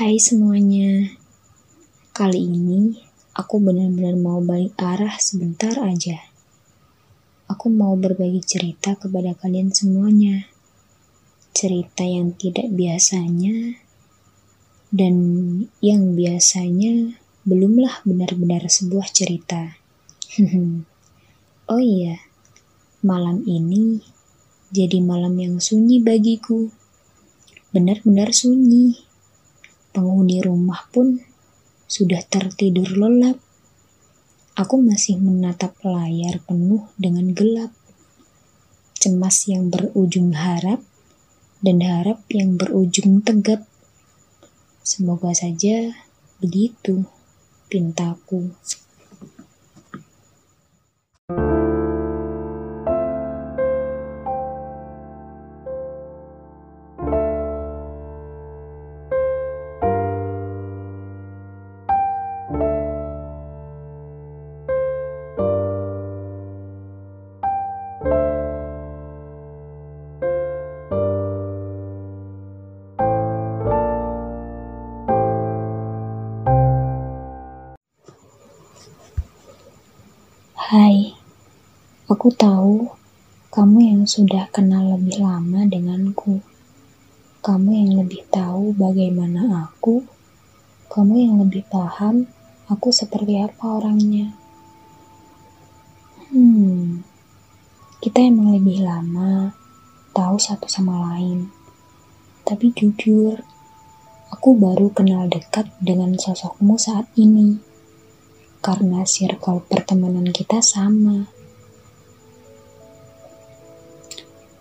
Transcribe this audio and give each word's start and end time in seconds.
Hai 0.00 0.16
semuanya, 0.16 1.12
kali 2.16 2.40
ini 2.40 2.96
aku 3.36 3.60
benar-benar 3.60 4.16
mau 4.16 4.40
balik 4.40 4.72
arah 4.80 5.20
sebentar 5.20 5.76
aja. 5.76 6.24
Aku 7.44 7.68
mau 7.68 7.92
berbagi 8.00 8.40
cerita 8.40 8.96
kepada 8.96 9.36
kalian 9.36 9.68
semuanya. 9.76 10.48
Cerita 11.52 12.00
yang 12.00 12.32
tidak 12.32 12.72
biasanya 12.72 13.76
dan 14.88 15.14
yang 15.84 16.16
biasanya 16.16 17.20
belumlah 17.44 18.00
benar-benar 18.08 18.72
sebuah 18.72 19.04
cerita. 19.12 19.76
oh 21.76 21.82
iya, 21.84 22.24
malam 23.04 23.44
ini 23.44 24.00
jadi 24.72 24.96
malam 25.04 25.36
yang 25.36 25.60
sunyi 25.60 26.00
bagiku. 26.00 26.72
Benar-benar 27.76 28.32
sunyi 28.32 29.09
penghuni 29.90 30.42
rumah 30.42 30.86
pun 30.94 31.18
sudah 31.90 32.22
tertidur 32.26 32.86
lelap. 32.94 33.38
Aku 34.54 34.78
masih 34.78 35.18
menatap 35.18 35.74
layar 35.82 36.42
penuh 36.46 36.86
dengan 36.94 37.34
gelap. 37.34 37.74
Cemas 39.00 39.48
yang 39.48 39.72
berujung 39.72 40.36
harap 40.36 40.84
dan 41.64 41.80
harap 41.80 42.22
yang 42.30 42.54
berujung 42.60 43.24
tegap. 43.24 43.64
Semoga 44.84 45.32
saja 45.32 45.94
begitu 46.38 47.08
pintaku. 47.72 48.52
Hai, 80.70 81.18
aku 82.06 82.30
tahu 82.30 82.94
kamu 83.50 83.90
yang 83.90 84.02
sudah 84.06 84.46
kenal 84.54 84.94
lebih 84.94 85.18
lama 85.18 85.66
denganku. 85.66 86.38
Kamu 87.42 87.70
yang 87.74 87.92
lebih 87.98 88.22
tahu 88.30 88.70
bagaimana 88.78 89.66
aku, 89.66 90.06
kamu 90.86 91.26
yang 91.26 91.34
lebih 91.42 91.66
paham 91.66 92.30
aku 92.70 92.94
seperti 92.94 93.42
apa 93.42 93.82
orangnya. 93.82 94.30
Hmm, 96.30 97.02
kita 97.98 98.30
emang 98.30 98.54
lebih 98.54 98.86
lama 98.86 99.50
tahu 100.14 100.38
satu 100.38 100.70
sama 100.70 101.02
lain. 101.10 101.50
Tapi 102.46 102.70
jujur, 102.70 103.42
aku 104.30 104.54
baru 104.54 104.86
kenal 104.94 105.26
dekat 105.26 105.66
dengan 105.82 106.14
sosokmu 106.14 106.78
saat 106.78 107.10
ini 107.18 107.69
karena 108.60 109.08
circle 109.08 109.64
pertemanan 109.64 110.28
kita 110.28 110.60
sama. 110.60 111.28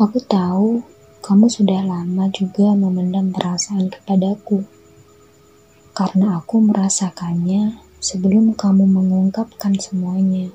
Aku 0.00 0.18
tahu 0.24 0.82
kamu 1.22 1.46
sudah 1.46 1.84
lama 1.86 2.26
juga 2.34 2.74
memendam 2.74 3.30
perasaan 3.30 3.86
kepadaku, 3.92 4.66
karena 5.94 6.42
aku 6.42 6.58
merasakannya 6.58 7.78
sebelum 8.02 8.58
kamu 8.58 8.82
mengungkapkan 8.88 9.78
semuanya. 9.78 10.50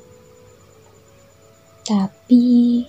Tapi 1.87 2.83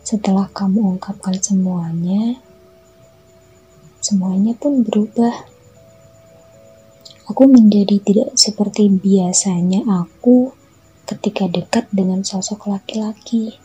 setelah 0.00 0.48
kamu 0.48 0.96
ungkapkan 0.96 1.36
semuanya, 1.36 2.40
semuanya 4.00 4.56
pun 4.56 4.80
berubah. 4.80 5.55
Aku 7.26 7.50
menjadi 7.50 7.98
tidak 7.98 8.38
seperti 8.38 8.86
biasanya 8.86 9.82
aku 9.82 10.54
ketika 11.10 11.50
dekat 11.50 11.90
dengan 11.90 12.22
sosok 12.22 12.70
laki-laki. 12.70 13.58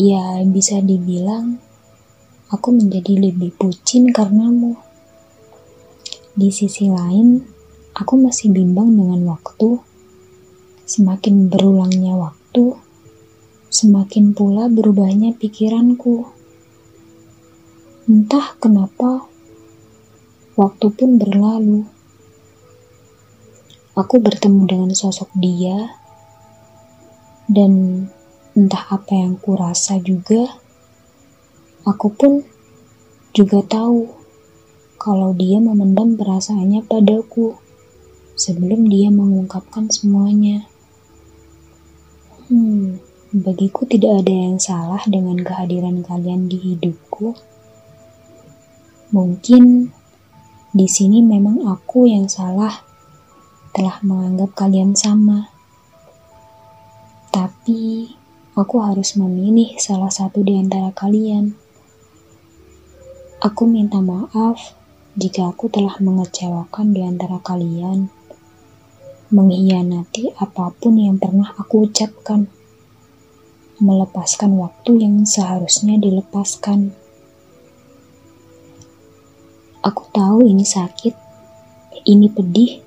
Ya, 0.00 0.40
bisa 0.48 0.80
dibilang 0.80 1.60
aku 2.48 2.72
menjadi 2.72 3.28
lebih 3.28 3.52
bucin 3.60 4.08
karenamu. 4.08 4.80
Di 6.32 6.48
sisi 6.48 6.88
lain, 6.88 7.44
aku 7.92 8.16
masih 8.16 8.48
bimbang 8.48 8.88
dengan 8.96 9.36
waktu. 9.36 9.84
Semakin 10.88 11.52
berulangnya 11.52 12.16
waktu, 12.16 12.72
semakin 13.68 14.32
pula 14.32 14.72
berubahnya 14.72 15.36
pikiranku. 15.36 16.24
Entah 18.08 18.56
kenapa 18.56 19.28
Waktu 20.58 20.90
pun 20.90 21.22
berlalu. 21.22 21.86
Aku 23.94 24.18
bertemu 24.18 24.66
dengan 24.66 24.90
sosok 24.90 25.30
dia, 25.38 25.94
dan 27.46 28.04
entah 28.58 28.90
apa 28.90 29.14
yang 29.14 29.38
kurasa 29.38 30.02
juga, 30.02 30.58
aku 31.86 32.10
pun 32.10 32.32
juga 33.30 33.62
tahu 33.62 34.10
kalau 34.98 35.30
dia 35.30 35.62
memendam 35.62 36.18
perasaannya 36.18 36.82
padaku 36.90 37.54
sebelum 38.34 38.90
dia 38.90 39.14
mengungkapkan 39.14 39.86
semuanya. 39.94 40.66
Hmm, 42.50 42.98
bagiku 43.30 43.86
tidak 43.86 44.26
ada 44.26 44.34
yang 44.34 44.58
salah 44.58 45.06
dengan 45.06 45.38
kehadiran 45.38 46.02
kalian 46.02 46.50
di 46.50 46.58
hidupku. 46.58 47.38
Mungkin 49.14 49.94
di 50.78 50.86
sini 50.86 51.26
memang 51.26 51.66
aku 51.66 52.06
yang 52.06 52.30
salah, 52.30 52.86
telah 53.74 53.98
menganggap 54.06 54.54
kalian 54.54 54.94
sama. 54.94 55.50
Tapi 57.34 58.14
aku 58.54 58.78
harus 58.78 59.18
memilih 59.18 59.74
salah 59.82 60.06
satu 60.06 60.38
di 60.46 60.54
antara 60.54 60.94
kalian. 60.94 61.58
Aku 63.42 63.66
minta 63.66 63.98
maaf 63.98 64.78
jika 65.18 65.50
aku 65.50 65.66
telah 65.66 65.98
mengecewakan 65.98 66.94
di 66.94 67.02
antara 67.02 67.42
kalian, 67.42 68.06
mengkhianati 69.34 70.38
apa 70.38 70.70
pun 70.78 70.94
yang 70.94 71.18
pernah 71.18 71.58
aku 71.58 71.90
ucapkan, 71.90 72.46
melepaskan 73.82 74.54
waktu 74.54 75.02
yang 75.02 75.26
seharusnya 75.26 75.98
dilepaskan. 75.98 76.94
Aku 79.88 80.04
tahu 80.12 80.44
ini 80.44 80.68
sakit, 80.68 81.16
ini 82.04 82.28
pedih, 82.28 82.84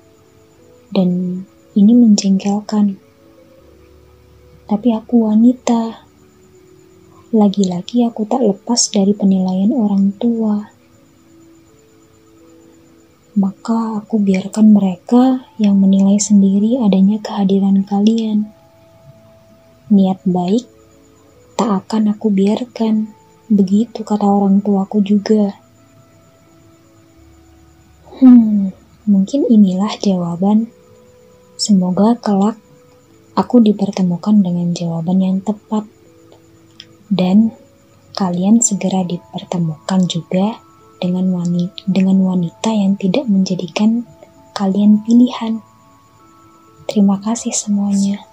dan 0.94 1.42
ini 1.74 1.92
menjengkelkan. 1.98 2.94
Tapi 4.70 4.88
aku 4.94 5.26
wanita. 5.26 6.06
Lagi-lagi 7.34 8.06
aku 8.06 8.22
tak 8.22 8.46
lepas 8.46 8.86
dari 8.94 9.18
penilaian 9.18 9.74
orang 9.74 10.14
tua. 10.14 10.70
Maka 13.34 13.98
aku 13.98 14.22
biarkan 14.22 14.70
mereka 14.70 15.50
yang 15.58 15.82
menilai 15.82 16.22
sendiri 16.22 16.78
adanya 16.78 17.18
kehadiran 17.18 17.82
kalian. 17.82 18.46
Niat 19.90 20.22
baik 20.22 20.70
tak 21.58 21.82
akan 21.82 22.14
aku 22.14 22.30
biarkan. 22.30 23.10
Begitu 23.50 24.06
kata 24.06 24.22
orang 24.22 24.62
tuaku 24.62 25.02
juga. 25.02 25.61
Mungkin 29.22 29.46
inilah 29.46 30.02
jawaban. 30.02 30.66
Semoga 31.54 32.18
kelak 32.18 32.58
aku 33.38 33.62
dipertemukan 33.62 34.42
dengan 34.42 34.74
jawaban 34.74 35.22
yang 35.22 35.38
tepat. 35.38 35.86
Dan 37.06 37.54
kalian 38.18 38.58
segera 38.58 39.06
dipertemukan 39.06 40.10
juga 40.10 40.58
dengan 40.98 41.38
wanita, 41.38 41.86
dengan 41.86 42.18
wanita 42.18 42.74
yang 42.74 42.98
tidak 42.98 43.30
menjadikan 43.30 44.10
kalian 44.58 45.06
pilihan. 45.06 45.62
Terima 46.90 47.22
kasih 47.22 47.54
semuanya. 47.54 48.26